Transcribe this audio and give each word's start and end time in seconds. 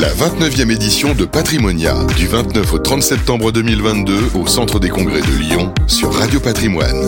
La 0.00 0.10
29e 0.10 0.70
édition 0.70 1.12
de 1.12 1.24
Patrimonia, 1.24 1.92
du 2.16 2.28
29 2.28 2.72
au 2.72 2.78
30 2.78 3.02
septembre 3.02 3.50
2022 3.50 4.38
au 4.40 4.46
Centre 4.46 4.78
des 4.78 4.90
Congrès 4.90 5.20
de 5.22 5.40
Lyon 5.40 5.74
sur 5.88 6.14
Radio 6.14 6.38
Patrimoine. 6.38 7.02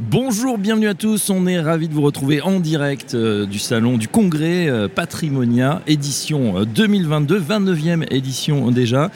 Bonjour, 0.00 0.58
bienvenue 0.58 0.88
à 0.88 0.94
tous. 0.94 1.30
On 1.30 1.46
est 1.46 1.60
ravis 1.60 1.86
de 1.86 1.94
vous 1.94 2.02
retrouver 2.02 2.40
en 2.40 2.58
direct 2.58 3.14
euh, 3.14 3.46
du 3.46 3.60
salon 3.60 3.96
du 3.96 4.08
congrès 4.08 4.68
euh, 4.68 4.88
Patrimonia, 4.88 5.82
édition 5.86 6.64
2022, 6.64 7.36
euh, 7.36 7.40
29e 7.40 8.12
édition 8.12 8.72
déjà. 8.72 9.12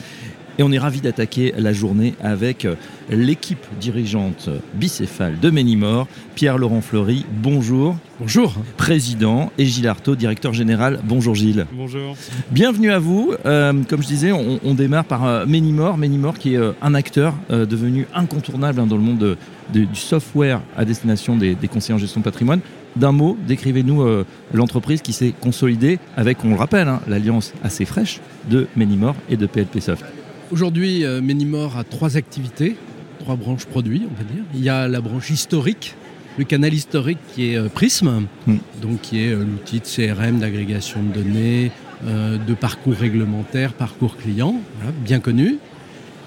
Et 0.57 0.63
on 0.63 0.71
est 0.71 0.77
ravis 0.77 1.01
d'attaquer 1.01 1.53
la 1.57 1.73
journée 1.73 2.13
avec 2.23 2.65
l'équipe 3.09 3.65
dirigeante 3.79 4.49
bicéphale 4.73 5.37
de 5.39 5.49
Ménimor, 5.49 6.07
Pierre-Laurent 6.35 6.79
Fleury. 6.79 7.25
Bonjour. 7.43 7.97
Bonjour. 8.21 8.55
Président 8.77 9.51
et 9.57 9.65
Gilles 9.65 9.89
Artaud, 9.89 10.15
directeur 10.15 10.53
général. 10.53 11.01
Bonjour 11.03 11.35
Gilles. 11.35 11.65
Bonjour. 11.73 12.15
Bienvenue 12.51 12.91
à 12.91 12.99
vous. 12.99 13.33
Euh, 13.45 13.73
comme 13.89 14.01
je 14.01 14.07
disais, 14.07 14.31
on, 14.31 14.73
démarre 14.73 15.03
par 15.03 15.25
euh, 15.25 15.45
Ménimor. 15.45 15.97
Ménimor 15.97 16.37
qui 16.37 16.53
est 16.53 16.57
euh, 16.57 16.71
un 16.81 16.93
acteur 16.93 17.33
devenu 17.49 18.07
incontournable 18.13 18.79
hein, 18.79 18.87
dans 18.87 18.95
le 18.95 19.01
monde 19.01 19.37
du 19.73 19.87
software 19.93 20.61
à 20.77 20.85
destination 20.85 21.35
des, 21.35 21.55
conseillers 21.67 21.95
en 21.95 21.99
gestion 21.99 22.21
de 22.21 22.25
patrimoine. 22.25 22.61
D'un 22.95 23.11
mot, 23.11 23.37
décrivez-nous 23.45 24.05
l'entreprise 24.53 25.01
qui 25.01 25.11
s'est 25.11 25.33
consolidée 25.41 25.99
avec, 26.15 26.45
on 26.45 26.49
le 26.49 26.55
rappelle, 26.55 26.87
hein, 26.87 27.01
l'alliance 27.07 27.53
assez 27.61 27.83
fraîche 27.83 28.21
de 28.49 28.67
Ménimor 28.77 29.15
et 29.29 29.35
de 29.35 29.47
PLP 29.47 29.81
Soft. 29.81 30.05
Aujourd'hui, 30.51 31.03
euh, 31.03 31.21
Menimor 31.21 31.75
a 31.75 31.83
trois 31.83 32.17
activités, 32.17 32.75
trois 33.19 33.35
branches 33.35 33.65
produits, 33.65 34.03
on 34.05 34.15
va 34.15 34.23
dire. 34.23 34.43
Il 34.53 34.63
y 34.63 34.69
a 34.69 34.87
la 34.87 35.01
branche 35.01 35.31
historique, 35.31 35.95
le 36.37 36.43
canal 36.43 36.71
historique 36.71 37.17
qui 37.33 37.51
est 37.51 37.57
euh, 37.57 37.67
Prism, 37.67 38.27
hmm. 38.45 38.57
donc 38.79 39.01
qui 39.01 39.23
est 39.23 39.31
euh, 39.31 39.43
l'outil 39.43 39.79
de 39.79 39.85
CRM, 39.85 40.39
d'agrégation 40.39 41.01
de 41.01 41.21
données, 41.21 41.71
de 42.03 42.53
parcours 42.53 42.93
réglementaire, 42.93 43.73
parcours 43.73 44.17
client, 44.17 44.59
bien 45.03 45.19
connu. 45.19 45.57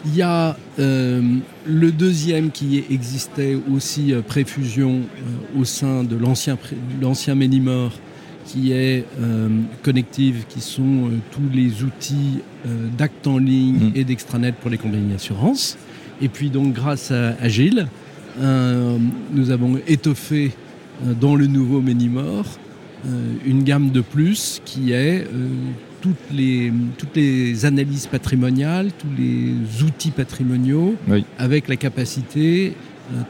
Il 0.07 0.17
y 0.17 0.23
a 0.23 0.57
le 0.79 1.91
deuxième 1.93 2.51
qui 2.51 2.83
existait 2.91 3.57
aussi 3.73 4.15
préfusion 4.27 5.03
au 5.57 5.65
sein 5.65 6.03
de 6.05 6.17
l'ancien 6.17 7.35
Menimor, 7.35 7.93
qui 8.49 8.73
est 8.73 9.05
euh, 9.21 9.49
Connective, 9.83 10.45
qui 10.49 10.61
sont 10.61 10.83
euh, 10.83 11.19
tous 11.31 11.55
les 11.55 11.83
outils 11.83 12.41
euh, 12.67 12.89
d'acte 12.97 13.27
en 13.27 13.39
ligne 13.39 13.91
mm. 13.91 13.93
et 13.95 14.05
d'extranet 14.05 14.55
pour 14.55 14.71
les 14.71 14.79
compagnies 14.79 15.13
d'assurance. 15.13 15.77
Et 16.23 16.29
puis 16.29 16.49
donc 16.49 16.73
grâce 16.73 17.11
à 17.13 17.37
Agile, 17.41 17.87
nous 18.41 19.51
avons 19.51 19.81
étoffé 19.89 20.53
dans 21.21 21.35
le 21.35 21.47
nouveau 21.47 21.81
Menimor 21.81 22.45
une 23.45 23.65
gamme 23.65 23.91
de 23.91 24.01
plus 24.01 24.61
qui 24.65 24.93
est 24.93 25.27
toutes, 26.01 26.17
les, 26.33 26.73
toutes 26.99 27.17
les 27.17 27.67
analyses 27.67 28.07
patrimoniales, 28.07 28.91
tous 28.97 29.09
les 29.17 29.85
outils 29.85 30.13
patrimoniaux, 30.13 30.95
avec 31.39 31.67
la 31.69 31.77
capacité 31.77 32.75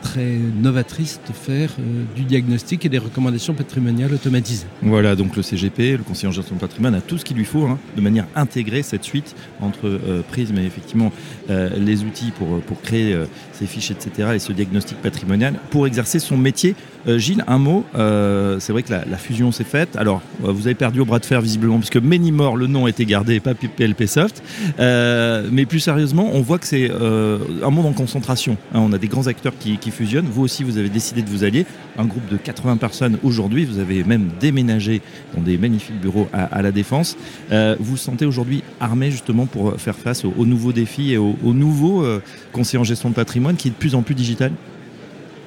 très 0.03 0.37
novatrice 0.61 1.21
de 1.27 1.33
faire 1.33 1.71
euh, 1.79 2.05
du 2.17 2.25
diagnostic 2.25 2.85
et 2.85 2.89
des 2.89 2.99
recommandations 2.99 3.55
patrimoniales 3.55 4.13
automatisées. 4.13 4.67
Voilà, 4.83 5.17
donc 5.17 5.37
le 5.37 5.43
CGP, 5.43 5.97
le 5.97 6.03
conseiller 6.03 6.29
en 6.29 6.33
gestion 6.33 6.57
de 6.57 6.61
patrimoine, 6.61 6.95
a 6.95 7.01
tout 7.01 7.19
ce 7.19 7.25
qu'il 7.25 7.37
lui 7.37 7.45
faut 7.45 7.67
hein, 7.67 7.79
de 7.97 8.01
manière 8.01 8.27
intégrée, 8.35 8.83
cette 8.83 9.05
suite 9.05 9.35
entre 9.61 9.87
euh, 9.87 10.23
Prism 10.29 10.59
et 10.59 10.65
effectivement 10.65 11.13
les 11.49 12.05
outils 12.05 12.31
pour, 12.31 12.61
pour 12.61 12.81
créer 12.83 13.17
ces 13.53 13.67
fiches, 13.67 13.91
etc., 13.91 14.31
et 14.35 14.39
ce 14.39 14.53
diagnostic 14.53 15.01
patrimonial 15.01 15.55
pour 15.71 15.87
exercer 15.87 16.19
son 16.19 16.37
métier. 16.37 16.75
Gilles, 17.07 17.43
un 17.47 17.59
mot, 17.59 17.85
c'est 17.95 18.73
vrai 18.73 18.83
que 18.83 18.93
la, 18.93 19.17
fusion 19.17 19.51
s'est 19.51 19.65
faite. 19.65 19.97
Alors, 19.97 20.21
vous 20.41 20.67
avez 20.67 20.75
perdu 20.75 21.01
au 21.01 21.07
bras 21.07 21.19
de 21.19 21.25
fer 21.25 21.41
visiblement, 21.41 21.79
puisque 21.79 21.97
Menimore, 21.97 22.57
le 22.57 22.67
nom 22.67 22.87
été 22.87 23.07
gardé, 23.07 23.41
pas 23.41 23.55
PLP 23.55 24.07
Soft. 24.07 24.43
mais 24.79 25.65
plus 25.67 25.81
sérieusement, 25.81 26.31
on 26.35 26.43
voit 26.43 26.59
que 26.59 26.67
c'est 26.67 26.91
un 26.91 27.71
monde 27.71 27.87
en 27.87 27.95
concentration. 27.95 28.57
Hein. 28.75 28.81
on 28.81 28.93
a 28.93 28.99
des 28.99 29.09
grands 29.09 29.27
acteurs 29.27 29.55
qui 29.59 29.68
qui, 29.77 29.91
fusionnent. 29.91 30.29
Vous 30.31 30.43
aussi, 30.43 30.65
vous 30.65 30.79
avez 30.79 30.89
décidé 30.89 31.23
de 31.23 31.29
vous 31.29 31.45
allier. 31.45 31.67
Un 31.99 32.05
groupe 32.07 32.27
de 32.29 32.37
80 32.37 32.77
personnes 32.77 33.19
aujourd'hui. 33.23 33.65
Vous 33.65 33.79
avez 33.79 34.05
même 34.05 34.31
déménagé 34.41 35.03
dans 35.35 35.43
des 35.43 35.59
magnifiques 35.59 36.01
bureaux 36.01 36.29
à, 36.33 36.63
la 36.63 36.73
Défense. 36.73 37.17
Euh, 37.53 37.77
vous 37.79 37.93
vous 37.93 37.97
sentez 37.97 38.25
aujourd'hui 38.25 38.63
armé 38.81 39.11
justement 39.11 39.47
pour 39.47 39.75
faire 39.81 39.97
face 39.97 40.25
aux, 40.25 40.47
nouveaux 40.47 40.73
défis 40.73 41.13
et 41.13 41.19
aux, 41.19 41.35
nouveaux 41.43 42.05
euh, 42.05 42.23
conseillers 42.53 42.81
en 42.81 42.85
gestion 42.85 43.11
de 43.11 43.15
patrimoine 43.15 43.57
qui 43.57 43.69
est 43.69 43.73
de 43.73 43.77
plus 43.77 43.95
en 43.95 44.03
plus 44.03 44.15
digital? 44.15 44.53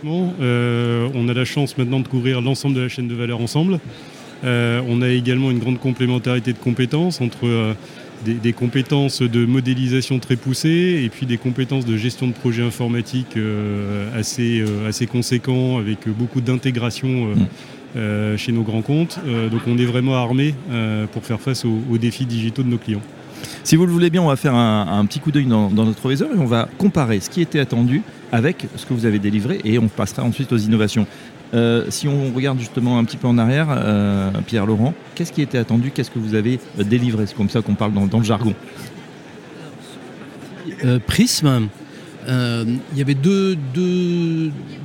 Euh, 0.05 1.07
on 1.13 1.29
a 1.29 1.33
la 1.33 1.45
chance 1.45 1.77
maintenant 1.77 1.99
de 1.99 2.07
couvrir 2.07 2.41
l'ensemble 2.41 2.75
de 2.75 2.81
la 2.81 2.89
chaîne 2.89 3.07
de 3.07 3.15
valeur 3.15 3.39
ensemble. 3.39 3.79
on 4.43 5.01
a 5.01 5.09
également 5.09 5.51
une 5.51 5.59
grande 5.59 5.79
complémentarité 5.79 6.53
de 6.53 6.57
compétences 6.57 7.21
entre 7.21 7.75
des, 8.25 8.53
compétences 8.53 9.21
de 9.21 9.45
modélisation 9.45 10.19
très 10.19 10.35
poussées 10.35 11.01
et 11.03 11.09
puis 11.09 11.25
des 11.25 11.37
compétences 11.37 11.85
de 11.85 11.97
gestion 11.97 12.27
de 12.27 12.33
projets 12.33 12.63
informatiques 12.63 13.37
euh, 13.37 14.07
assez, 14.17 14.61
euh, 14.61 14.87
assez 14.87 15.07
conséquents 15.07 15.77
avec 15.77 16.07
beaucoup 16.07 16.41
d'intégration 16.41 17.33
euh, 17.95 18.33
mm. 18.33 18.37
chez 18.37 18.51
nos 18.51 18.63
grands 18.63 18.81
comptes. 18.81 19.19
donc 19.51 19.61
on 19.67 19.77
est 19.77 19.85
vraiment 19.85 20.15
armé 20.15 20.55
pour 21.11 21.25
faire 21.25 21.41
face 21.41 21.65
aux, 21.65 21.97
défis 21.97 22.25
digitaux 22.25 22.63
de 22.63 22.69
nos 22.69 22.77
clients. 22.77 23.01
Si 23.63 23.75
vous 23.75 23.85
le 23.85 23.91
voulez 23.91 24.09
bien, 24.09 24.21
on 24.21 24.27
va 24.27 24.35
faire 24.35 24.55
un, 24.55 25.03
petit 25.05 25.19
coup 25.19 25.31
d'œil 25.31 25.45
dans, 25.45 25.69
dans, 25.69 25.83
notre 25.83 26.07
viseur 26.07 26.29
et 26.33 26.37
on 26.37 26.45
va 26.45 26.69
comparer 26.77 27.19
ce 27.19 27.29
qui 27.29 27.41
était 27.41 27.59
attendu 27.59 28.01
avec 28.31 28.65
ce 28.75 28.85
que 28.85 28.93
vous 28.93 29.05
avez 29.05 29.19
délivré 29.19 29.59
et 29.65 29.77
on 29.77 29.87
passera 29.87 30.23
ensuite 30.23 30.53
aux 30.53 30.57
innovations. 30.57 31.05
Euh, 31.53 31.85
si 31.89 32.07
on 32.07 32.33
regarde 32.33 32.59
justement 32.59 32.97
un 32.97 33.03
petit 33.03 33.17
peu 33.17 33.27
en 33.27 33.37
arrière, 33.37 33.67
euh, 33.69 34.31
Pierre 34.45 34.65
Laurent, 34.65 34.93
qu'est-ce 35.15 35.33
qui 35.33 35.41
était 35.41 35.57
attendu? 35.57 35.91
Qu'est-ce 35.91 36.11
que 36.11 36.19
vous 36.19 36.35
avez 36.35 36.59
délivré? 36.77 37.25
C'est 37.27 37.35
comme 37.35 37.49
ça 37.49 37.61
qu'on 37.61 37.75
parle 37.75 37.93
dans, 37.93 38.17
le 38.17 38.23
jargon. 38.23 38.53
Euh, 40.85 40.99
Prism, 41.05 41.67
il 42.27 42.97
y 42.97 43.01
avait 43.01 43.15
deux, 43.15 43.57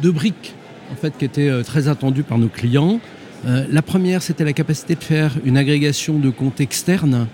briques 0.02 0.54
en 0.92 0.96
fait, 0.96 1.16
qui 1.16 1.24
étaient 1.24 1.62
très 1.62 1.88
attendues 1.88 2.24
par 2.24 2.38
nos 2.38 2.48
clients. 2.48 3.00
la 3.44 3.82
première, 3.82 4.22
c'était 4.22 4.44
la 4.44 4.52
capacité 4.52 4.96
de 4.96 5.04
faire 5.04 5.32
une 5.44 5.56
agrégation 5.56 6.18
de 6.18 6.30
comptes 6.30 6.60
externes 6.60 7.26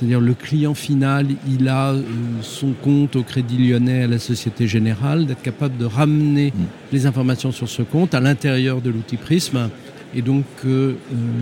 c'est-à-dire 0.00 0.20
le 0.20 0.32
client 0.32 0.72
final, 0.72 1.26
il 1.46 1.68
a 1.68 1.90
euh, 1.90 2.02
son 2.40 2.72
compte 2.72 3.16
au 3.16 3.22
Crédit 3.22 3.58
Lyonnais 3.58 4.04
à 4.04 4.06
la 4.06 4.18
Société 4.18 4.66
Générale, 4.66 5.26
d'être 5.26 5.42
capable 5.42 5.76
de 5.76 5.84
ramener 5.84 6.54
mm. 6.56 6.64
les 6.90 7.04
informations 7.04 7.52
sur 7.52 7.68
ce 7.68 7.82
compte 7.82 8.14
à 8.14 8.20
l'intérieur 8.20 8.80
de 8.80 8.88
l'outil 8.88 9.18
Prism 9.18 9.68
et 10.14 10.22
donc 10.22 10.44
que 10.62 10.68
euh, 10.68 10.94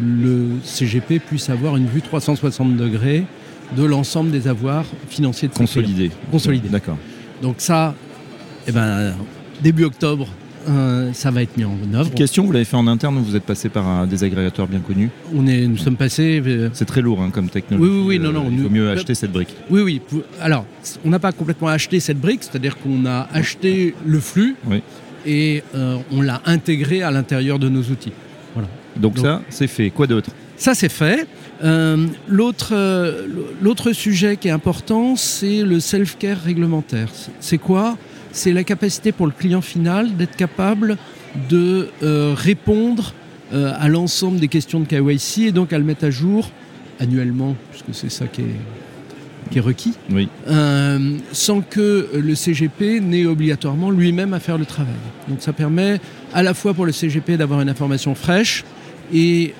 le 0.02 0.48
CGP 0.64 1.20
puisse 1.20 1.50
avoir 1.50 1.76
une 1.76 1.86
vue 1.86 2.02
360 2.02 2.76
degrés 2.76 3.26
de 3.76 3.84
l'ensemble 3.84 4.32
des 4.32 4.48
avoirs 4.48 4.86
financiers 5.08 5.46
de 5.46 5.54
Consolidés. 5.54 6.10
Consolidés. 6.32 6.69
D'accord. 6.69 6.98
Donc 7.40 7.56
ça, 7.58 7.94
eh 8.66 8.72
ben, 8.72 9.14
début 9.62 9.84
octobre, 9.84 10.26
euh, 10.69 11.12
ça 11.12 11.31
va 11.31 11.43
être 11.43 11.56
mis 11.56 11.65
en 11.65 11.77
œuvre. 11.95 12.12
question, 12.15 12.45
vous 12.45 12.53
l'avez 12.53 12.65
fait 12.65 12.77
en 12.77 12.87
interne 12.87 13.17
ou 13.19 13.23
vous 13.23 13.37
êtes 13.37 13.45
passé 13.45 13.69
par 13.69 13.87
un 13.87 14.06
désagrégateur 14.06 14.67
bien 14.67 14.81
connu 14.81 15.11
On 15.34 15.47
est, 15.47 15.67
Nous 15.67 15.77
sommes 15.79 15.97
passés. 15.97 16.43
Euh, 16.45 16.69
C'est 16.73 16.84
très 16.84 17.01
lourd 17.01 17.23
hein, 17.23 17.31
comme 17.31 17.49
technologie. 17.49 17.91
Oui, 17.91 18.05
oui, 18.06 18.19
non, 18.19 18.33
non. 18.33 18.49
Il 18.51 18.62
vaut 18.62 18.69
mieux 18.71 18.91
acheter 18.91 19.15
cette 19.15 19.33
brique. 19.33 19.55
Oui, 19.71 19.81
oui. 19.83 20.01
Alors, 20.41 20.67
on 21.05 21.11
n'a 21.11 21.19
pas 21.19 21.33
complètement 21.33 21.69
acheté 21.69 22.01
cette 22.01 22.21
brique, 22.21 22.43
c'est-à-dire 22.43 22.77
qu'on 22.79 23.06
a 23.06 23.29
acheté 23.33 23.95
le 24.06 24.21
flux 24.21 24.56
et 25.27 25.62
euh, 25.75 25.97
on 26.12 26.23
l'a 26.23 26.41
intégré 26.47 27.03
à 27.03 27.11
l'intérieur 27.11 27.59
de 27.59 27.69
nos 27.69 27.83
outils. 27.83 28.12
Voilà. 28.55 28.69
Donc, 28.97 29.19
ça, 29.19 29.43
c'est 29.49 29.67
fait. 29.67 29.91
Quoi 29.91 30.06
d'autre? 30.06 30.31
Ça, 30.56 30.75
c'est 30.75 30.89
fait. 30.91 31.27
L'autre 32.29 33.93
sujet 33.93 34.37
qui 34.37 34.49
est 34.49 34.53
important, 34.53 35.17
c'est 35.17 35.62
le 35.62 35.81
self-care 35.81 36.41
réglementaire. 36.43 37.09
C'est 37.41 37.59
quoi? 37.59 37.97
C'est 38.33 38.53
la 38.53 38.65
capacité 38.65 39.12
pour 39.12 39.27
le 39.27 39.33
client 39.33 39.61
final 39.61 40.16
d'être 40.16 40.37
capable 40.37 40.97
de 41.49 41.89
euh, 42.03 42.34
répondre 42.37 43.12
euh, 43.53 43.72
à 43.78 43.89
l'ensemble 43.89 44.39
des 44.39 44.49
questions 44.49 44.81
de 44.81 44.87
KYC 44.87 45.49
et 45.49 45.53
donc 45.53 45.72
à 45.72 45.78
le 45.78 45.84
mettre 45.84 46.05
à 46.05 46.11
jour 46.11 46.50
annuellement, 47.00 47.56
puisque 47.70 47.94
c'est 47.94 48.11
ça 48.11 48.26
qui 48.26 48.43
est, 48.43 49.61
requis, 49.61 49.94
euh, 50.49 51.17
sans 51.32 51.62
que 51.62 52.11
le 52.14 52.35
CGP 52.35 53.00
n'ait 53.00 53.25
obligatoirement 53.25 53.91
lui-même 53.91 54.35
à 54.35 54.41
faire 54.41 54.58
le 54.58 54.67
travail. 54.67 54.93
Donc 55.29 55.38
ça 55.41 55.52
permet 55.52 56.00
à 56.35 56.43
la 56.43 56.55
fois 56.55 56.75
pour 56.75 56.87
le 56.87 56.93
CGP 56.93 57.37
d'avoir 57.37 57.61
une 57.61 57.69
information 57.69 58.14
fraîche 58.14 58.64
et 59.12 59.55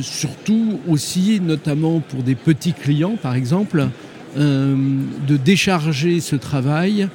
surtout 0.00 0.80
aussi, 0.88 1.40
notamment 1.40 2.00
pour 2.00 2.22
des 2.22 2.34
petits 2.34 2.72
clients 2.72 3.16
par 3.20 3.34
exemple, 3.34 3.88
de 4.34 5.36
décharger 5.36 6.20
ce 6.20 6.36
travail 6.36 7.08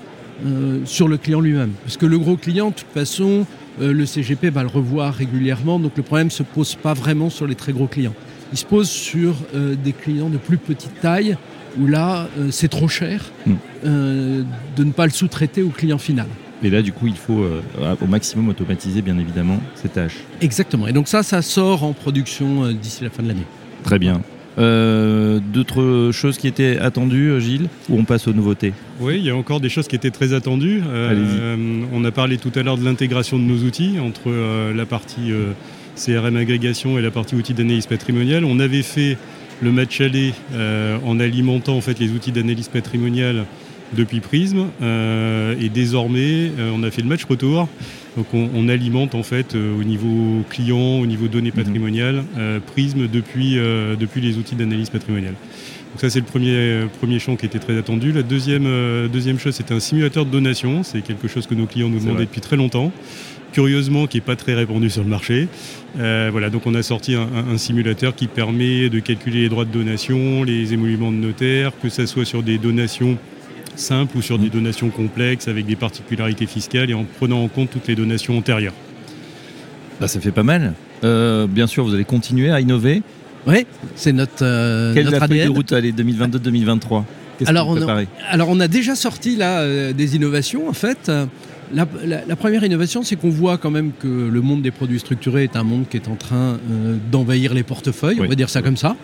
sur 0.85 1.07
le 1.07 1.17
client 1.17 1.39
lui-même. 1.39 1.71
Parce 1.83 1.97
que 1.97 2.05
le 2.05 2.17
gros 2.19 2.37
client, 2.37 2.69
de 2.69 2.75
toute 2.75 2.91
façon, 2.93 3.45
euh, 3.81 3.93
le 3.93 4.05
CGP 4.05 4.49
va 4.49 4.61
le 4.61 4.69
revoir 4.69 5.13
régulièrement, 5.13 5.79
donc 5.79 5.93
le 5.97 6.03
problème 6.03 6.27
ne 6.27 6.31
se 6.31 6.43
pose 6.43 6.75
pas 6.75 6.93
vraiment 6.93 7.29
sur 7.29 7.47
les 7.47 7.55
très 7.55 7.73
gros 7.73 7.87
clients. 7.87 8.13
Il 8.51 8.57
se 8.57 8.65
pose 8.65 8.89
sur 8.89 9.35
euh, 9.55 9.75
des 9.75 9.93
clients 9.93 10.29
de 10.29 10.37
plus 10.37 10.57
petite 10.57 10.99
taille, 11.01 11.37
où 11.79 11.87
là, 11.87 12.27
c'est 12.51 12.67
trop 12.67 12.87
cher 12.87 13.31
hmm. 13.47 13.55
de 13.83 14.83
ne 14.83 14.91
pas 14.91 15.05
le 15.05 15.11
sous-traiter 15.11 15.63
au 15.63 15.69
client 15.69 15.97
final. 15.97 16.27
Et 16.61 16.69
là, 16.69 16.83
du 16.83 16.93
coup, 16.93 17.07
il 17.07 17.15
faut 17.15 17.43
au 17.99 18.05
maximum 18.05 18.47
automatiser, 18.49 19.01
bien 19.01 19.17
évidemment, 19.17 19.57
ces 19.73 19.89
tâches. 19.89 20.17
Exactement. 20.39 20.85
Et 20.85 20.91
donc 20.91 21.07
ça, 21.07 21.23
ça 21.23 21.41
sort 21.41 21.83
en 21.83 21.93
production 21.93 22.71
d'ici 22.73 23.03
la 23.03 23.09
fin 23.09 23.23
de 23.23 23.29
l'année. 23.29 23.47
Très 23.83 23.97
bien. 23.97 24.21
Euh, 24.57 25.39
d'autres 25.39 26.11
choses 26.11 26.37
qui 26.37 26.47
étaient 26.47 26.77
attendues, 26.77 27.39
Gilles, 27.41 27.69
ou 27.89 27.97
on 27.97 28.03
passe 28.03 28.27
aux 28.27 28.33
nouveautés 28.33 28.73
Oui, 28.99 29.15
il 29.17 29.25
y 29.25 29.29
a 29.29 29.35
encore 29.35 29.59
des 29.59 29.69
choses 29.69 29.87
qui 29.87 29.95
étaient 29.95 30.11
très 30.11 30.33
attendues. 30.33 30.81
Euh, 30.87 31.55
on 31.91 32.03
a 32.03 32.11
parlé 32.11 32.37
tout 32.37 32.51
à 32.55 32.61
l'heure 32.61 32.77
de 32.77 32.85
l'intégration 32.85 33.39
de 33.39 33.43
nos 33.43 33.63
outils 33.63 33.97
entre 33.99 34.27
euh, 34.27 34.73
la 34.73 34.85
partie 34.85 35.31
CRM 35.95 36.35
agrégation 36.35 36.99
et 36.99 37.01
la 37.01 37.11
partie 37.11 37.35
outils 37.35 37.53
d'analyse 37.53 37.87
patrimoniale. 37.87 38.45
On 38.45 38.59
avait 38.59 38.83
fait 38.83 39.17
le 39.61 39.71
match 39.71 40.01
aller 40.01 40.33
en 41.05 41.19
alimentant 41.19 41.77
en 41.77 41.81
fait 41.81 41.99
les 41.99 42.09
outils 42.11 42.31
d'analyse 42.31 42.67
patrimoniale 42.67 43.45
depuis 43.95 44.19
Prism 44.19 44.65
et 44.81 45.69
désormais 45.69 46.51
on 46.75 46.81
a 46.83 46.89
fait 46.91 47.03
le 47.03 47.07
match 47.07 47.23
retour 47.25 47.69
donc 48.15 48.27
on, 48.33 48.69
alimente 48.69 49.15
en 49.15 49.23
fait 49.23 49.55
euh, 49.55 49.79
au 49.79 49.83
niveau 49.83 50.43
client, 50.49 50.99
au 50.99 51.05
niveau 51.05 51.27
données 51.27 51.51
mhm. 51.55 51.63
patrimoniales, 51.63 52.23
euh, 52.37 52.59
Prism 52.59 53.07
depuis, 53.07 53.57
euh, 53.57 53.95
depuis 53.95 54.21
les 54.21 54.37
outils 54.37 54.55
d'analyse 54.55 54.89
patrimoniale. 54.89 55.33
Donc 55.33 56.01
ça 56.01 56.09
c'est 56.09 56.19
le 56.19 56.25
premier, 56.25 56.87
premier 56.99 57.19
champ 57.19 57.35
qui 57.35 57.45
était 57.45 57.59
très 57.59 57.77
attendu. 57.77 58.11
La 58.11 58.23
deuxième, 58.23 58.67
deuxième 59.09 59.39
chose 59.39 59.53
c'est 59.55 59.71
un 59.71 59.79
simulateur 59.79 60.25
de 60.25 60.31
donation. 60.31 60.83
C'est 60.83 61.01
quelque 61.01 61.27
chose 61.27 61.45
que 61.45 61.53
nos 61.53 61.67
clients 61.67 61.89
nous 61.89 61.99
demandaient 61.99 62.25
depuis 62.25 62.41
très 62.41 62.55
longtemps 62.55 62.91
curieusement 63.51 64.07
qui 64.07 64.17
n'est 64.17 64.21
pas 64.21 64.35
très 64.35 64.55
répandu 64.55 64.89
sur 64.89 65.03
le 65.03 65.09
marché. 65.09 65.47
voilà, 65.95 66.49
donc 66.49 66.65
on 66.65 66.73
a 66.73 66.81
sorti 66.81 67.13
un, 67.13 67.57
simulateur 67.59 68.15
qui 68.15 68.25
permet 68.25 68.89
de 68.89 68.97
calculer 68.97 69.41
les 69.41 69.49
droits 69.49 69.65
de 69.65 69.71
donation, 69.71 70.43
les 70.43 70.73
émoluments 70.73 71.11
de 71.11 71.17
notaire, 71.17 71.73
que 71.79 71.89
ce 71.89 72.07
soit 72.07 72.25
sur 72.25 72.41
des 72.41 72.57
donations 72.57 73.19
simple 73.75 74.17
ou 74.17 74.21
sur 74.21 74.39
des 74.39 74.49
donations 74.49 74.89
complexes 74.89 75.47
avec 75.47 75.65
des 75.65 75.75
particularités 75.75 76.45
fiscales 76.45 76.89
et 76.89 76.93
en 76.93 77.03
prenant 77.03 77.43
en 77.43 77.47
compte 77.47 77.69
toutes 77.71 77.87
les 77.87 77.95
donations 77.95 78.37
antérieures. 78.37 78.73
Bah, 79.99 80.07
ça 80.07 80.19
fait 80.19 80.31
pas 80.31 80.43
mal. 80.43 80.73
Euh, 81.03 81.47
bien 81.47 81.67
sûr, 81.67 81.83
vous 81.83 81.93
allez 81.93 82.05
continuer 82.05 82.51
à 82.51 82.59
innover. 82.59 83.01
Oui, 83.45 83.65
c'est 83.95 84.13
notre. 84.13 84.43
Euh, 84.43 84.93
Quelle 84.93 85.07
est 85.07 85.11
la 85.11 85.27
de 85.27 85.49
route 85.49 85.71
2022-2023 85.71 87.03
alors, 87.47 87.67
on 87.67 87.81
a, 87.89 88.03
alors 88.29 88.47
on 88.49 88.59
a 88.59 88.67
déjà 88.67 88.95
sorti 88.95 89.35
là 89.35 89.61
euh, 89.61 89.91
des 89.91 90.15
innovations 90.15 90.69
en 90.69 90.73
fait. 90.73 91.11
La, 91.73 91.85
première 92.35 92.63
innovation, 92.63 93.01
c'est 93.01 93.15
qu'on 93.15 93.31
voit 93.31 93.57
quand 93.57 93.71
même 93.71 93.91
que 93.99 94.07
le 94.07 94.41
monde 94.41 94.61
des 94.61 94.69
produits 94.71 94.99
structurés 94.99 95.43
est 95.43 95.55
un 95.55 95.63
monde 95.63 95.85
qui 95.89 95.97
est 95.97 96.07
en 96.07 96.15
train 96.15 96.59
d'envahir 97.11 97.55
les 97.55 97.63
portefeuilles, 97.63 98.21
on 98.21 98.27
va 98.27 98.35
dire 98.35 98.49
ça 98.49 98.61
comme 98.61 98.77
ça. 98.77 98.95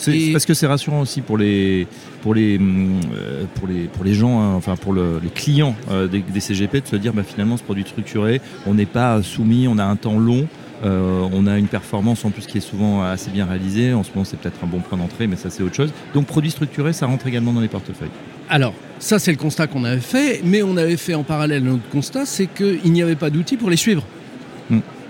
C'est 0.00 0.32
parce 0.32 0.46
que 0.46 0.54
c'est 0.54 0.66
rassurant 0.66 1.00
aussi 1.00 1.20
pour 1.20 1.36
les, 1.36 1.86
pour 2.22 2.34
les, 2.34 2.58
euh, 2.58 3.44
pour 3.54 3.68
les, 3.68 3.84
pour 3.84 4.04
les 4.04 4.14
gens, 4.14 4.40
hein, 4.40 4.54
enfin 4.54 4.76
pour 4.76 4.94
les 4.94 5.30
clients 5.34 5.76
euh, 5.90 6.08
des, 6.08 6.40
CGP 6.40 6.80
de 6.80 6.86
se 6.86 6.96
dire 6.96 7.12
bah, 7.12 7.22
finalement 7.22 7.56
ce 7.56 7.62
produit 7.62 7.84
structuré, 7.84 8.40
on 8.66 8.74
n'est 8.74 8.86
pas 8.86 9.22
soumis, 9.22 9.68
on 9.68 9.78
a 9.78 9.84
un 9.84 9.96
temps 9.96 10.18
long. 10.18 10.46
Euh, 10.82 11.28
on 11.32 11.46
a 11.46 11.58
une 11.58 11.66
performance 11.66 12.24
en 12.24 12.30
plus 12.30 12.46
qui 12.46 12.56
est 12.56 12.62
souvent 12.62 13.02
assez 13.02 13.30
bien 13.30 13.44
réalisée. 13.44 13.92
En 13.92 14.02
ce 14.02 14.08
moment, 14.14 14.24
c'est 14.24 14.38
peut-être 14.38 14.64
un 14.64 14.66
bon 14.66 14.78
point 14.78 14.96
d'entrée, 14.96 15.26
mais 15.26 15.36
ça, 15.36 15.50
c'est 15.50 15.62
autre 15.62 15.74
chose. 15.74 15.92
Donc, 16.14 16.24
produit 16.24 16.50
structuré, 16.50 16.94
ça 16.94 17.04
rentre 17.04 17.26
également 17.26 17.52
dans 17.52 17.60
les 17.60 17.68
portefeuilles. 17.68 18.08
Alors, 18.48 18.72
ça, 18.98 19.18
c'est 19.18 19.30
le 19.30 19.36
constat 19.36 19.66
qu'on 19.66 19.84
avait 19.84 20.00
fait, 20.00 20.40
mais 20.42 20.62
on 20.62 20.78
avait 20.78 20.96
fait 20.96 21.12
en 21.12 21.22
parallèle 21.22 21.66
un 21.66 21.72
autre 21.72 21.88
constat, 21.92 22.24
c'est 22.24 22.46
qu'il 22.46 22.92
n'y 22.92 23.02
avait 23.02 23.14
pas 23.14 23.28
d'outils 23.28 23.58
pour 23.58 23.68
les 23.68 23.76
suivre. 23.76 24.06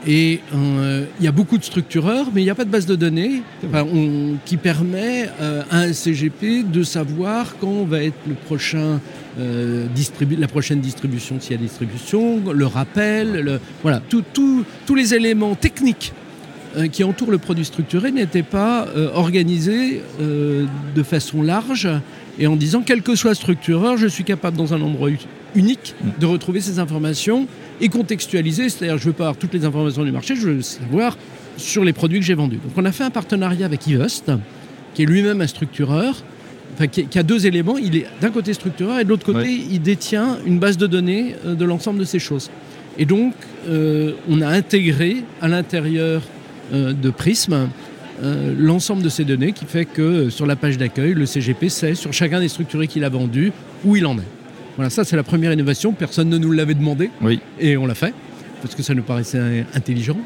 Et 0.06 0.41
euh, 0.55 1.05
il 1.19 1.25
y 1.25 1.29
a 1.29 1.32
beaucoup 1.32 1.58
de 1.58 1.64
structureurs, 1.64 2.29
mais 2.32 2.41
il 2.41 2.44
n'y 2.44 2.50
a 2.50 2.55
pas 2.55 2.64
de 2.64 2.70
base 2.70 2.87
de 2.87 2.97
données 2.97 3.43
qui 4.47 4.56
permet 4.56 5.29
euh, 5.41 5.62
à 5.70 5.81
un 5.81 5.93
CGP 5.93 6.62
de 6.62 6.82
savoir 6.82 7.56
quand 7.61 7.85
va 7.85 8.02
être 8.02 8.17
le 8.26 8.35
prochain, 8.35 9.00
euh, 9.38 9.87
la 10.38 10.49
prochaine 10.49 10.81
distribution, 10.81 11.37
s'il 11.38 11.52
y 11.52 11.55
a 11.55 11.58
distribution, 11.58 12.41
le 12.50 12.67
rappel, 12.67 13.61
voilà, 13.82 14.00
tous 14.08 14.94
les 14.94 15.14
éléments 15.14 15.55
techniques 15.55 16.12
qui 16.93 17.03
entourent 17.03 17.32
le 17.32 17.38
produit 17.38 17.64
structuré 17.64 18.12
n'étaient 18.12 18.44
pas 18.44 18.87
organisés 19.14 20.03
de 20.20 21.03
façon 21.03 21.43
large 21.43 21.88
et 22.38 22.46
en 22.46 22.56
disant, 22.56 22.82
quel 22.85 23.03
que 23.03 23.14
soit 23.17 23.31
le 23.31 23.37
structureur, 23.37 23.96
je 23.96 24.06
suis 24.06 24.25
capable 24.25 24.56
dans 24.56 24.73
un 24.73 24.81
endroit 24.81 25.11
unique 25.55 25.94
de 26.19 26.26
retrouver 26.26 26.61
ces 26.61 26.79
informations 26.79 27.46
et 27.81 27.88
contextualiser. 27.88 28.69
C'est-à-dire, 28.69 28.99
je 28.99 29.05
veux 29.05 29.12
pas 29.12 29.25
avoir 29.25 29.37
toutes 29.37 29.55
les 29.55 29.65
informations 29.65 30.05
du 30.05 30.12
marché, 30.12 30.37
je 30.37 30.49
veux 30.49 30.62
savoir 30.62 31.17
sur 31.56 31.85
les 31.85 31.93
produits 31.93 32.21
que 32.21 32.25
j'ai 32.25 32.35
vendus. 32.35 32.56
Donc, 32.56 32.73
on 32.77 32.85
a 32.85 32.93
fait 32.93 33.05
un 33.05 33.11
partenariat 33.11 33.67
avec 33.67 33.87
Ivest, 33.87 34.32
qui 34.94 35.03
est 35.03 35.06
lui-même 35.06 35.41
un 35.41 35.47
structureur, 35.47 36.23
enfin, 36.75 36.87
qui, 36.87 37.19
a 37.19 37.23
deux 37.23 37.47
éléments. 37.47 37.79
Il 37.79 37.97
est 37.97 38.06
d'un 38.21 38.31
côté 38.31 38.55
structureur 38.55 38.99
et 38.99 39.05
de 39.05 39.09
l'autre 39.09 39.27
côté, 39.27 39.50
il 39.71 39.81
détient 39.81 40.38
une 40.47 40.59
base 40.59 40.77
de 40.77 40.87
données 40.87 41.35
euh, 41.44 41.55
de 41.55 41.65
l'ensemble 41.65 41.99
de 41.99 42.05
ces 42.05 42.19
choses. 42.19 42.50
Et 42.99 43.05
donc, 43.05 43.35
euh, 43.69 44.12
on 44.29 44.41
a 44.41 44.49
intégré 44.49 45.19
à 45.41 45.49
l'intérieur 45.49 46.23
euh, 46.73 46.93
de 46.93 47.11
Prism 47.11 47.69
l'ensemble 48.59 49.03
de 49.03 49.09
ces 49.09 49.25
données 49.25 49.53
qui 49.53 49.65
fait 49.65 49.87
que 49.87 50.29
sur 50.29 50.44
la 50.44 50.55
page 50.55 50.77
d'accueil, 50.77 51.15
le 51.15 51.25
CGP 51.25 51.71
sait 51.71 51.94
sur 51.94 52.12
chacun 52.12 52.38
des 52.38 52.49
structurés 52.49 52.87
qu'il 52.87 53.03
a 53.03 53.09
vendus 53.09 53.50
où 53.82 53.97
il 53.97 54.05
en 54.05 54.19
est. 54.19 54.40
Voilà, 54.81 54.88
ça 54.88 55.05
c'est 55.05 55.15
la 55.17 55.23
première 55.23 55.53
innovation. 55.53 55.93
Personne 55.93 56.31
ne 56.31 56.38
nous 56.38 56.53
l'avait 56.53 56.73
demandé. 56.73 57.11
Oui. 57.21 57.38
Et 57.59 57.77
on 57.77 57.85
l'a 57.85 57.94
fait, 57.94 58.15
parce 58.62 58.75
que 58.75 58.82
ça 58.82 58.94
nous 58.94 59.03
paraissait 59.03 59.67
intelligent. 59.75 60.17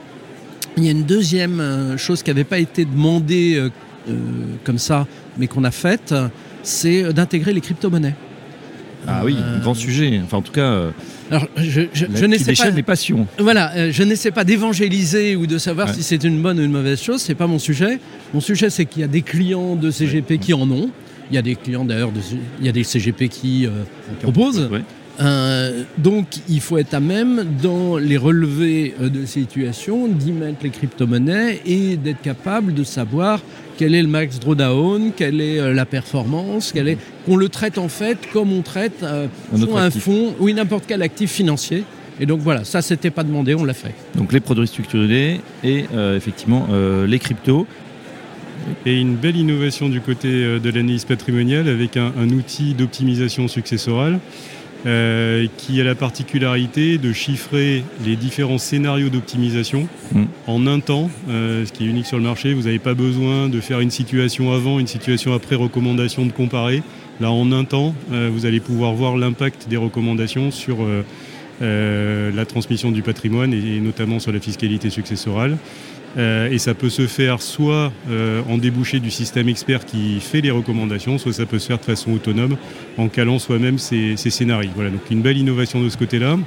Il 0.77 0.85
y 0.85 0.89
a 0.89 0.93
une 0.93 1.03
deuxième 1.03 1.59
euh, 1.59 1.97
chose 1.97 2.23
qui 2.23 2.31
n'avait 2.31 2.45
pas 2.45 2.61
été 2.61 2.85
demandée 2.85 3.57
euh, 3.57 3.71
euh, 4.09 4.15
comme 4.63 4.79
ça, 4.79 5.09
mais 5.39 5.49
qu'on 5.49 5.65
a 5.65 5.73
faite, 5.73 6.15
c'est 6.63 7.13
d'intégrer 7.13 7.53
les 7.53 7.61
crypto-monnaies. 7.61 8.15
Ah 9.09 9.23
oui, 9.25 9.37
grand 9.61 9.75
sujet. 9.75 10.21
Enfin, 10.25 10.37
en 10.37 10.43
tout 10.43 10.53
cas. 10.53 10.93
Alors, 11.33 11.49
je, 11.57 11.81
je, 11.93 12.07
je 12.15 12.25
n'essaie 12.25 12.55
pas. 12.55 12.83
passions. 12.85 13.27
Voilà, 13.41 13.91
je 13.91 14.05
n'essaie 14.05 14.31
pas 14.31 14.45
d'évangéliser 14.45 15.35
ou 15.35 15.49
de 15.49 15.59
savoir 15.59 15.93
si 15.93 16.05
c'est 16.05 16.23
une 16.23 16.41
bonne 16.41 16.61
ou 16.61 16.63
une 16.63 16.71
mauvaise 16.71 17.03
chose. 17.03 17.21
C'est 17.21 17.35
pas 17.35 17.49
mon 17.49 17.59
sujet. 17.59 17.99
Mon 18.33 18.41
sujet, 18.41 18.71
c'est 18.71 18.85
qu'il 18.85 19.01
y 19.01 19.05
a 19.05 19.09
des 19.09 19.23
clients 19.23 19.75
de 19.75 19.91
CGP 19.91 20.39
qui 20.39 20.55
en 20.55 20.71
ont. 20.71 20.91
Il 21.31 21.35
y 21.35 21.39
a 21.39 21.43
des 21.43 21.55
clients 21.55 21.85
d'ailleurs, 21.85 22.11
il 22.61 22.67
y 22.67 22.69
a 22.69 22.73
des 22.73 22.85
CGP 22.85 23.29
qui 23.29 23.67
euh, 23.67 23.71
proposent. 24.23 24.69
Euh, 25.21 25.85
donc 25.97 26.27
il 26.49 26.61
faut 26.61 26.77
être 26.77 26.93
à 26.95 26.99
même 26.99 27.45
dans 27.63 27.99
les 27.99 28.17
relevés 28.17 28.95
euh, 29.01 29.09
de 29.09 29.25
situation 29.27 30.09
d'y 30.09 30.33
mettre 30.33 30.65
les 30.65 30.71
crypto-monnaies 30.71 31.61
et 31.65 31.97
d'être 31.97 32.21
capable 32.21 32.75
de 32.75 32.83
savoir 32.83 33.41
quel 33.79 33.95
est 33.95 34.03
le 34.03 34.09
max 34.09 34.41
drawdown, 34.41 35.13
quelle 35.17 35.41
est 35.41 35.73
la 35.73 35.87
performance, 35.87 36.73
quelle 36.73 36.89
est 36.89 36.99
qu'on 37.27 37.37
le 37.37 37.49
traite 37.49 37.79
en 37.79 37.89
fait 37.89 38.19
comme 38.33 38.53
on 38.53 38.63
traite 38.63 39.05
un 39.05 39.91
fonds 39.91 40.35
ou 40.41 40.51
n'importe 40.51 40.85
quel 40.87 41.03
actif 41.03 41.31
financier. 41.31 41.85
Et 42.21 42.27
donc 42.27 42.41
voilà, 42.41 42.65
ça 42.65 42.83
c'était 42.83 43.11
pas 43.11 43.25
demandé, 43.25 43.55
on 43.55 43.65
l'a 43.65 43.75
fait. 43.75 43.95
Donc 44.17 44.33
les 44.33 44.41
produits 44.41 44.69
structurés 44.69 45.41
et 45.65 45.87
effectivement 46.15 46.69
les 47.07 47.19
cryptos. 47.19 47.67
Et 48.87 49.01
une 49.01 49.17
belle 49.17 49.37
innovation 49.37 49.89
du 49.89 50.01
côté 50.01 50.29
euh, 50.29 50.59
de 50.59 50.71
l'analyse 50.71 51.05
patrimoniale 51.05 51.69
avec 51.69 51.97
un, 51.97 52.13
outil 52.31 52.75
d'optimisation 52.75 53.49
successorale 53.49 54.19
euh, 54.87 55.47
qui 55.57 55.81
a 55.81 55.85
la 55.85 55.95
particularité 55.95 56.99
de 56.99 57.13
chiffrer 57.13 57.83
les 58.05 58.17
différents 58.17 58.59
scénarios 58.59 59.09
d'optimisation 59.09 59.89
mm. 60.13 60.25
en 60.47 60.67
un 60.67 60.81
temps, 60.81 61.11
euh, 61.29 61.65
ce 61.65 61.73
qui 61.73 61.85
est 61.85 61.89
unique 61.89 62.07
sur 62.07 62.19
le 62.19 62.25
marché. 62.25 62.53
Vous 62.53 62.63
n'avez 62.63 62.79
pas 62.79 62.95
besoin 62.95 63.49
de 63.49 63.61
faire 63.61 63.81
une 63.81 63.91
situation 63.91 64.53
avant, 64.53 64.79
une 64.79 64.87
situation 64.87 65.33
après 65.33 65.57
recommandation 65.57 66.27
de 66.27 66.33
comparer. 66.33 66.83
Là, 67.21 67.31
en 67.31 67.53
un 67.53 67.65
temps, 67.65 67.95
vous 68.11 68.45
allez 68.45 68.59
pouvoir 68.59 68.93
voir 68.93 69.17
l'impact 69.17 69.69
des 69.69 69.77
recommandations 69.77 70.51
sur 70.51 70.79
la 71.61 72.45
transmission 72.45 72.91
du 72.91 73.03
patrimoine 73.03 73.55
et, 73.55 73.79
notamment 73.79 74.19
sur 74.19 74.33
la 74.33 74.41
fiscalité 74.41 74.91
successorale. 74.91 75.57
Euh, 76.17 76.51
et 76.51 76.59
ça 76.59 76.75
peut 76.75 76.91
se 76.91 77.07
faire 77.07 77.43
soit 77.43 77.93
euh, 78.09 78.43
en 78.49 78.57
débouché 78.59 79.01
du 79.01 79.11
système 79.11 79.49
expert 79.49 79.85
qui 79.85 80.21
fait 80.21 80.41
les 80.41 80.51
recommandations, 80.51 81.19
soit 81.19 81.33
ça 81.33 81.47
peut 81.47 81.59
se 81.59 81.67
faire 81.67 81.79
de 81.79 81.85
façon 81.85 82.13
autonome 82.13 82.57
en 82.99 83.09
calant 83.09 83.39
soi-même 83.39 83.79
ses, 83.79 84.17
scénarios. 84.17 84.71
Voilà, 84.75 84.91
donc 84.91 85.03
une 85.11 85.23
belle 85.23 85.39
innovation 85.39 85.83
de 85.83 85.89
ce 85.89 85.97
côté-là. 85.97 86.39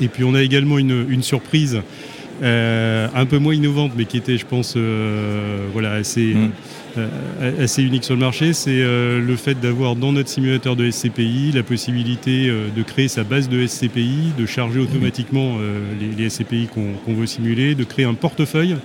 Et 0.00 0.08
puis 0.08 0.24
on 0.24 0.34
a 0.34 0.42
également 0.42 0.78
une, 0.78 1.22
surprise 1.22 1.80
euh, 2.42 3.06
un 3.14 3.26
peu 3.26 3.38
moins 3.38 3.54
innovante, 3.54 3.92
mais 3.96 4.04
qui 4.06 4.16
était, 4.16 4.36
je 4.36 4.46
pense, 4.46 4.76
voilà, 5.72 5.92
assez, 5.92 6.34
mm. 6.34 6.50
Assez 7.60 7.82
unique 7.82 8.04
sur 8.04 8.14
le 8.14 8.20
marché, 8.20 8.52
c'est 8.52 8.82
le 8.82 9.36
fait 9.36 9.60
d'avoir 9.60 9.96
dans 9.96 10.12
notre 10.12 10.28
simulateur 10.28 10.76
de 10.76 10.90
SCPI 10.90 11.52
la 11.52 11.62
possibilité 11.62 12.48
de 12.48 12.82
créer 12.82 13.08
sa 13.08 13.24
base 13.24 13.48
de 13.48 13.66
SCPI, 13.66 14.32
de 14.38 14.46
charger 14.46 14.80
automatiquement 14.80 15.58
les, 16.18 16.28
SCPI 16.30 16.68
qu'on 16.72 17.14
veut 17.14 17.26
simuler, 17.26 17.74
de 17.74 17.84
créer 17.84 18.04
un 18.04 18.14
portefeuille 18.14 18.76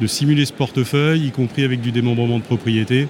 de 0.00 0.06
simuler 0.06 0.44
ce 0.44 0.52
portefeuille, 0.52 1.26
y 1.26 1.30
compris 1.30 1.64
avec 1.64 1.80
du 1.80 1.92
démembrement 1.92 2.38
de 2.38 2.44
propriété. 2.44 3.08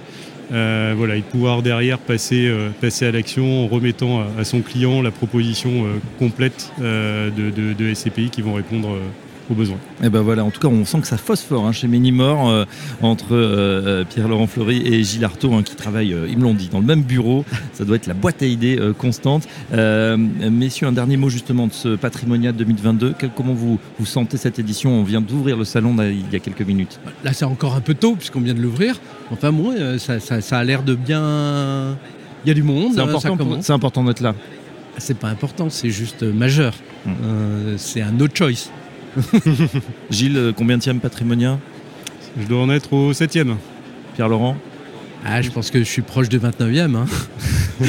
Euh, 0.53 0.93
voilà, 0.95 1.17
et 1.17 1.19
de 1.19 1.25
pouvoir 1.25 1.61
derrière 1.61 1.99
passer, 1.99 2.47
euh, 2.47 2.69
passer 2.79 3.05
à 3.05 3.11
l'action 3.11 3.65
en 3.65 3.67
remettant 3.67 4.23
à, 4.39 4.45
son 4.45 4.61
client 4.61 5.01
la 5.01 5.11
proposition 5.11 5.85
euh, 5.85 5.97
complète 6.19 6.71
de, 6.79 7.93
SCPI 7.93 8.29
qui 8.29 8.41
vont 8.41 8.53
répondre 8.53 8.97
au 9.49 9.53
besoin. 9.53 9.77
Et 10.01 10.05
eh 10.05 10.09
ben 10.09 10.21
voilà, 10.21 10.43
en 10.43 10.51
tout 10.51 10.59
cas, 10.59 10.67
on 10.67 10.85
sent 10.85 11.01
que 11.01 11.07
ça 11.07 11.17
phosphore 11.17 11.65
hein, 11.65 11.71
chez 11.71 11.87
Ménimore 11.87 12.49
euh, 12.49 12.65
entre 13.01 13.27
euh, 13.31 14.03
Pierre-Laurent 14.03 14.47
Fleury 14.47 14.81
et 14.85 15.03
Gilles 15.03 15.25
Artaud 15.25 15.53
hein, 15.53 15.63
qui 15.63 15.75
travaillent, 15.75 16.15
ils 16.29 16.37
me 16.37 16.43
l'ont 16.43 16.53
dit, 16.53 16.69
dans 16.69 16.79
le 16.79 16.85
même 16.85 17.03
bureau. 17.03 17.45
Ça 17.73 17.85
doit 17.85 17.95
être 17.95 18.07
la 18.07 18.13
boîte 18.13 18.41
à 18.41 18.45
idées 18.45 18.79
constante. 18.97 19.47
messieurs, 19.71 20.87
un 20.87 20.91
dernier 20.91 21.17
mot 21.17 21.29
justement 21.29 21.67
de 21.67 21.73
ce 21.73 21.95
Patrimonia 21.95 22.51
2022. 22.51 23.15
comment 23.35 23.53
vous, 23.53 23.79
vous 23.99 24.05
sentez 24.05 24.37
cette 24.37 24.59
édition? 24.59 24.91
On 24.91 25.03
vient 25.03 25.21
d'ouvrir 25.21 25.57
le 25.57 25.65
salon 25.65 25.95
il 26.01 26.31
y 26.31 26.35
a 26.35 26.39
quelques 26.39 26.61
minutes. 26.61 26.99
Là, 27.23 27.33
c'est 27.33 27.45
encore 27.45 27.75
un 27.75 27.81
peu 27.81 27.93
tôt 27.93 28.15
puisqu'on 28.15 28.41
vient 28.41 28.53
de 28.53 28.61
l'ouvrir. 28.61 28.99
Enfin, 29.31 29.51
moi, 29.51 29.73
ça, 29.99 30.19
ça, 30.19 30.57
a 30.57 30.63
l'air 30.63 30.83
de 30.83 30.95
bien. 30.95 31.97
Il 32.45 32.47
y 32.47 32.51
a 32.51 32.53
du 32.53 32.63
monde. 32.63 32.93
C'est 32.95 33.01
important, 33.01 33.61
c'est 33.61 33.73
important 33.73 34.03
d'être 34.03 34.21
là. 34.21 34.33
C'est 34.97 35.17
pas 35.17 35.29
important, 35.29 35.69
c'est 35.69 35.91
juste 35.91 36.23
majeur. 36.23 36.73
Hmm. 37.05 37.77
c'est 37.77 38.01
un 38.01 38.11
no 38.11 38.27
choice. 38.33 38.69
Gilles, 40.09 40.37
euh, 40.37 40.53
combien 40.55 40.77
de 40.77 40.99
Patrimonia 40.99 41.59
Je 42.39 42.45
dois 42.47 42.61
en 42.61 42.69
être 42.69 42.93
au 42.93 43.11
7e. 43.11 43.55
Pierre-Laurent 44.15 44.55
ah, 45.25 45.41
je 45.41 45.49
pense 45.49 45.71
que 45.71 45.79
je 45.79 45.83
suis 45.83 46.03
proche 46.03 46.29
du 46.29 46.39
29e. 46.39 46.95
Hein. 46.95 47.05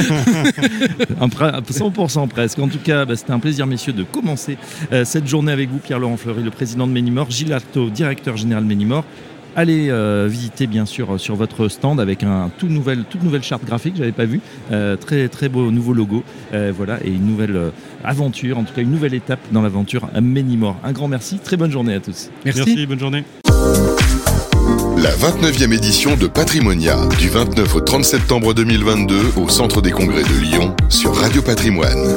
100% 1.72 2.26
presque. 2.28 2.58
En 2.58 2.68
tout 2.68 2.78
cas, 2.78 3.04
bah, 3.04 3.16
c'était 3.16 3.32
un 3.32 3.38
plaisir, 3.38 3.66
messieurs, 3.66 3.92
de 3.92 4.02
commencer 4.02 4.56
euh, 4.92 5.04
cette 5.04 5.28
journée 5.28 5.52
avec 5.52 5.70
vous, 5.70 5.78
Pierre-Laurent 5.78 6.16
Fleury, 6.16 6.42
le 6.42 6.50
président 6.50 6.86
de 6.86 6.92
Ménimor, 6.92 7.30
Gilles 7.30 7.52
Artaud, 7.52 7.90
directeur 7.90 8.36
général 8.36 8.64
Ménimor. 8.64 9.04
Allez 9.56 9.88
euh, 9.90 10.28
visiter 10.30 10.66
bien 10.66 10.86
sûr 10.86 11.18
sur 11.18 11.34
votre 11.34 11.68
stand 11.68 12.00
avec 12.00 12.22
un 12.22 12.50
tout 12.58 12.68
nouvelle, 12.68 13.04
toute 13.04 13.22
nouvelle 13.22 13.42
charte 13.42 13.64
graphique, 13.64 13.94
j'avais 13.96 14.12
pas 14.12 14.24
vu, 14.24 14.40
très 15.00 15.28
très 15.28 15.48
beau 15.48 15.70
nouveau 15.70 15.92
logo, 15.92 16.22
voilà 16.52 16.98
et 17.04 17.10
une 17.10 17.26
nouvelle 17.26 17.72
aventure, 18.04 18.58
en 18.58 18.64
tout 18.64 18.74
cas 18.74 18.82
une 18.82 18.90
nouvelle 18.90 19.14
étape 19.14 19.40
dans 19.52 19.62
l'aventure 19.62 20.08
Ménimor. 20.20 20.76
Un 20.84 20.92
grand 20.92 21.08
merci, 21.08 21.38
très 21.38 21.56
bonne 21.56 21.72
journée 21.72 21.94
à 21.94 22.00
tous. 22.00 22.30
Merci, 22.44 22.62
merci 22.66 22.86
bonne 22.86 23.00
journée. 23.00 23.24
La 25.02 25.10
29e 25.10 25.72
édition 25.72 26.16
de 26.16 26.26
Patrimonia, 26.26 26.96
du 27.20 27.28
29 27.28 27.76
au 27.76 27.80
30 27.80 28.04
septembre 28.04 28.52
2022 28.52 29.34
au 29.36 29.48
Centre 29.48 29.80
des 29.80 29.92
Congrès 29.92 30.24
de 30.24 30.40
Lyon 30.42 30.74
sur 30.88 31.14
Radio 31.14 31.40
Patrimoine. 31.40 32.16